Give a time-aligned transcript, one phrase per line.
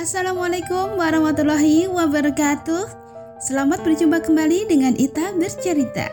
[0.00, 2.88] Assalamualaikum warahmatullahi wabarakatuh.
[3.36, 6.08] Selamat berjumpa kembali dengan Ita bercerita.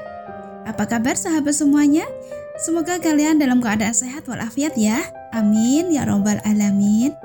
[0.67, 2.03] Apa kabar sahabat semuanya?
[2.59, 5.07] Semoga kalian dalam keadaan sehat walafiat ya.
[5.31, 7.15] Amin ya robbal alamin.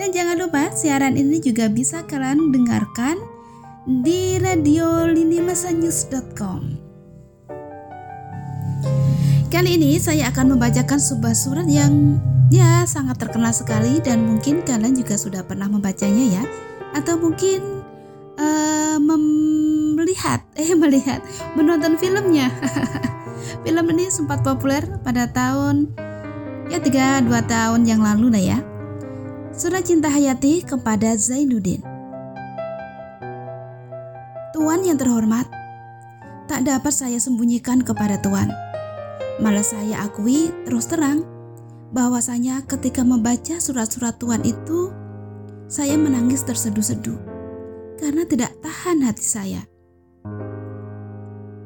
[0.00, 3.20] Dan jangan lupa siaran ini juga bisa kalian dengarkan
[3.84, 6.60] di radio linimasanews.com.
[9.52, 12.16] Kali ini saya akan membacakan sebuah surat yang
[12.52, 16.42] ya sangat terkenal sekali dan mungkin kalian juga sudah pernah membacanya ya.
[16.92, 17.80] Atau mungkin
[18.36, 19.00] uh,
[19.96, 21.24] melihat eh melihat
[21.56, 22.52] menonton filmnya.
[23.64, 25.96] Film ini sempat populer pada tahun
[26.68, 28.58] ya tiga dua tahun yang lalu lah ya.
[29.56, 31.80] Surat Cinta Hayati kepada Zainuddin.
[34.52, 35.48] Tuan yang terhormat,
[36.44, 38.52] tak dapat saya sembunyikan kepada Tuan.
[39.40, 41.24] Malah saya akui terus terang
[41.92, 44.90] bahwasanya ketika membaca surat-surat Tuhan itu,
[45.68, 47.20] saya menangis terseduh-seduh
[48.00, 49.62] karena tidak tahan hati saya.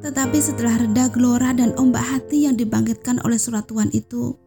[0.03, 4.37] Tetapi setelah reda gelora dan ombak hati yang dibangkitkan oleh surat Tuhan itu,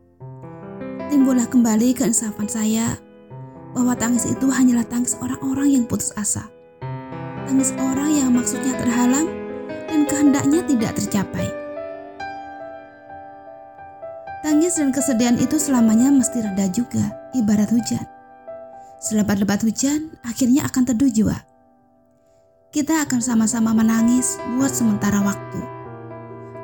[1.10, 2.96] timbullah kembali keinsafan saya
[3.74, 6.46] bahwa tangis itu hanyalah tangis orang-orang yang putus asa.
[7.48, 9.26] Tangis orang yang maksudnya terhalang
[9.90, 11.59] dan kehendaknya tidak tercapai.
[14.60, 17.00] Tangis dan kesedihan itu selamanya mesti reda juga,
[17.32, 18.04] ibarat hujan.
[19.00, 21.32] Selebat-lebat hujan, akhirnya akan teduh jiwa.
[22.68, 25.64] Kita akan sama-sama menangis buat sementara waktu.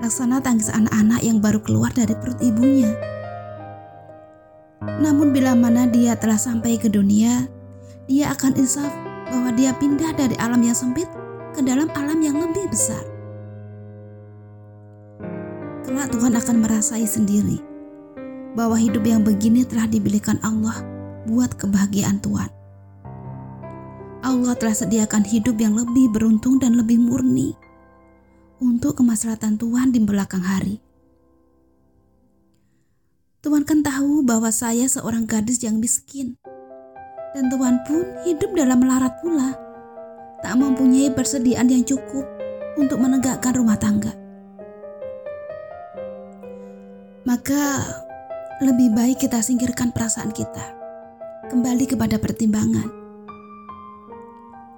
[0.05, 2.92] Laksana tangis anak-anak yang baru keluar dari perut ibunya.
[5.00, 7.48] Namun bila mana dia telah sampai ke dunia,
[8.05, 8.92] dia akan insaf
[9.33, 11.08] bahwa dia pindah dari alam yang sempit
[11.56, 13.00] ke dalam alam yang lebih besar
[15.86, 17.75] kelak Tuhan akan merasai sendiri
[18.56, 20.80] bahwa hidup yang begini telah dibelikan Allah
[21.28, 22.48] buat kebahagiaan Tuhan.
[24.24, 27.54] Allah telah sediakan hidup yang lebih beruntung dan lebih murni
[28.58, 30.80] untuk kemaslahatan Tuhan di belakang hari.
[33.45, 36.34] Tuhan kan tahu bahwa saya seorang gadis yang miskin.
[37.36, 39.55] Dan Tuhan pun hidup dalam melarat pula.
[40.42, 42.27] Tak mempunyai persediaan yang cukup
[42.74, 44.11] untuk menegakkan rumah tangga.
[47.22, 47.84] Maka
[48.56, 50.64] lebih baik kita singkirkan perasaan kita.
[51.52, 52.89] Kembali kepada pertimbangan.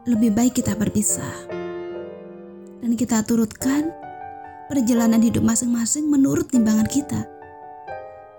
[0.03, 1.47] Lebih baik kita berpisah.
[2.83, 3.95] Dan kita turutkan
[4.67, 7.23] perjalanan hidup masing-masing menurut timbangan kita.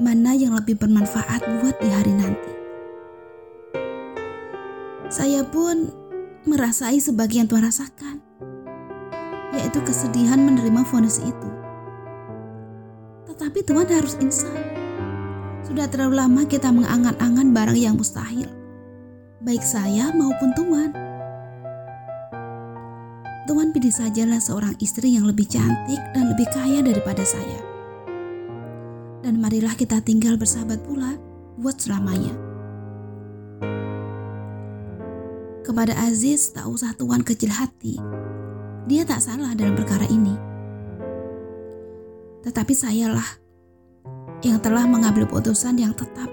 [0.03, 2.53] Mana yang lebih bermanfaat buat di hari nanti.
[5.07, 5.87] Saya pun
[6.43, 8.19] merasai sebagian Tuhan rasakan,
[9.55, 11.49] yaitu kesedihan menerima vonis itu.
[13.31, 14.78] Tetapi Tuhan harus insaf.
[15.69, 18.49] Sudah terlalu lama kita mengangan-angan barang yang mustahil.
[19.45, 20.89] Baik saya maupun Tuhan.
[23.45, 27.61] Tuhan pilih sajalah seorang istri yang lebih cantik dan lebih kaya daripada saya.
[29.21, 31.17] Dan marilah kita tinggal bersahabat pula
[31.61, 32.33] buat selamanya.
[35.61, 38.01] Kepada Aziz tak usah Tuhan kecil hati.
[38.89, 40.49] Dia tak salah dalam perkara ini
[42.39, 43.27] tetapi sayalah
[44.39, 46.31] yang telah mengambil putusan yang tetap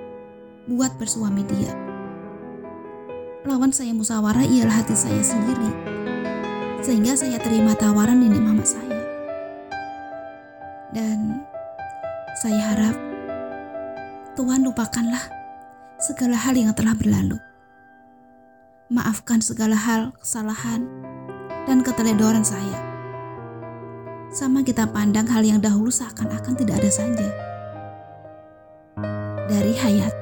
[0.70, 1.74] buat bersuami dia.
[3.46, 5.70] Lawan saya musyawarah ialah hati saya sendiri,
[6.82, 9.02] sehingga saya terima tawaran nenek mama saya.
[10.90, 11.42] Dan
[12.42, 12.96] saya harap
[14.34, 15.22] Tuhan lupakanlah
[16.02, 17.38] segala hal yang telah berlalu.
[18.90, 20.86] Maafkan segala hal kesalahan
[21.66, 22.78] dan keteledoran saya
[24.30, 27.55] sama kita pandang hal yang dahulu seakan-akan tidak ada saja.
[29.56, 30.12] Dari Hayat.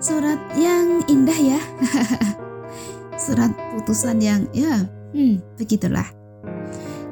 [0.00, 1.60] Surat yang indah ya.
[3.20, 6.08] Surat putusan yang ya hmm, begitulah.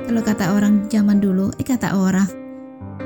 [0.08, 2.24] Kalau kata orang zaman dulu, eh kata orang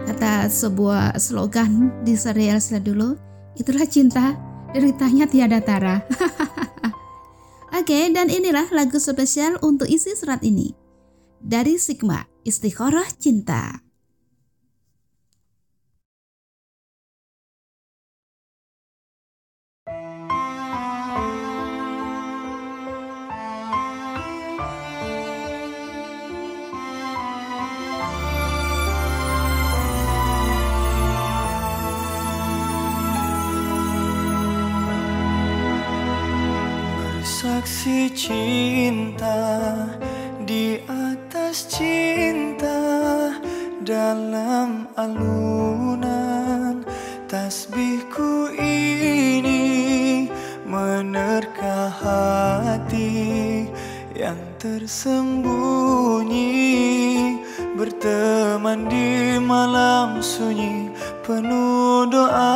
[0.07, 3.19] Kata sebuah slogan di serial dulu
[3.59, 4.39] Itulah cinta,
[4.71, 6.07] deritanya tiada tara.
[7.83, 10.71] Oke, dan inilah lagu spesial untuk isi surat ini.
[11.43, 13.86] Dari Sigma Istikharah Cinta.
[37.27, 39.35] Saksi cinta
[40.47, 42.79] di atas cinta
[43.83, 46.87] dalam alunan
[47.27, 50.31] tasbihku ini
[50.63, 53.11] menerka hati
[54.15, 56.47] yang tersembunyi
[57.75, 60.95] berteman di malam sunyi
[61.27, 62.55] penuh doa.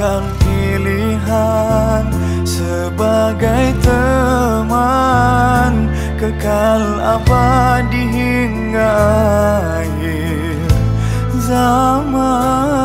[0.00, 2.04] Tetapkan pilihan
[2.40, 8.96] sebagai teman kekal abadi hingga
[9.84, 10.72] akhir
[11.44, 12.79] zaman.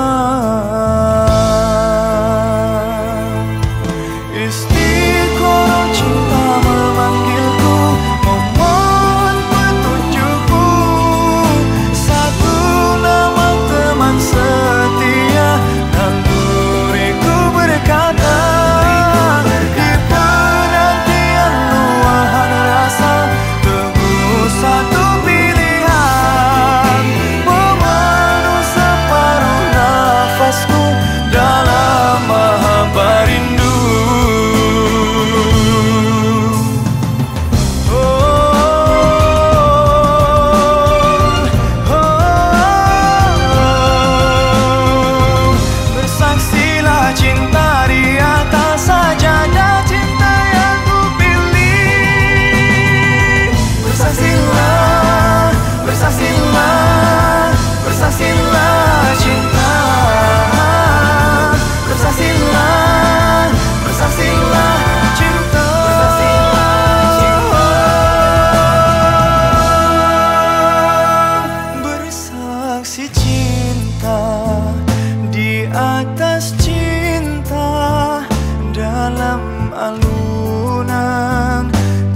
[46.85, 47.84] 拉惊大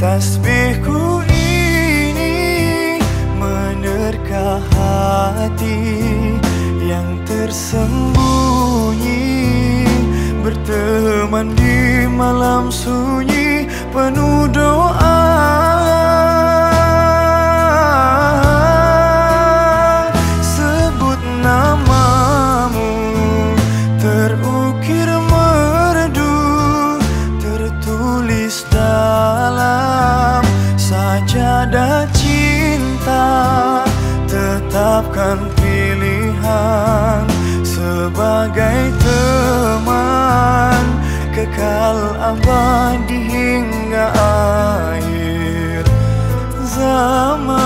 [0.10, 2.98] Tasbihku ini
[3.38, 5.86] menerka hati
[6.82, 8.26] yang tersembunyi.
[10.42, 14.89] Berteman di malam sunyi penuh doa
[36.40, 37.28] pilihan
[37.68, 40.84] sebagai teman
[41.36, 45.84] kekal abadi hingga akhir
[46.64, 47.60] zaman.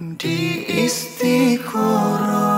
[0.00, 2.49] Di istiqoroh